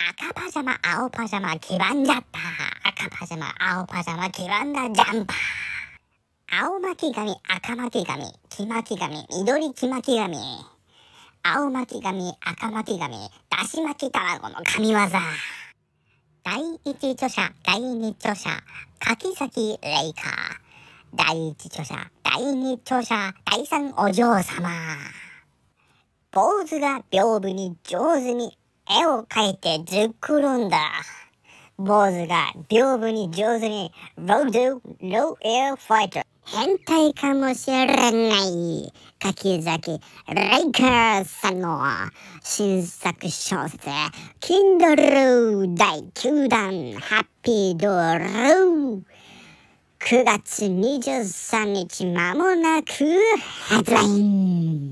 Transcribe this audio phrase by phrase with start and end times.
[0.00, 2.38] 赤パジャマ、青パジャマ、黄ばんじゃった。
[2.88, 6.64] 赤パジャマ、青パジャマ、黄ばんだジャンパー。
[6.64, 10.38] 青巻紙、赤巻紙、黄巻紙、緑黄巻紙。
[11.42, 13.16] 青巻紙、赤巻紙、
[13.50, 14.98] だし巻き卵の神業。
[16.44, 18.50] 第一著者、第二著者、
[19.00, 20.34] 柿崎レイカー。
[21.16, 24.70] 第一著者、第二著者、第三お嬢様。
[26.30, 28.56] 坊主が屏風に上手に
[28.90, 30.78] 絵を描いてずっくるんだ。
[31.76, 36.22] 坊主が屏風に上手にロードローエアファイター。
[36.50, 38.10] 変態かもしれな
[38.46, 41.78] い柿崎レイカーさんの
[42.42, 43.86] 新作小説
[44.40, 49.02] Kindle 第9弾ハッピードルー
[49.98, 54.87] 9月23日まもなくヘッドライン